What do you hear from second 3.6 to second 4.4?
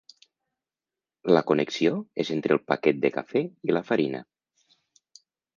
i la farina.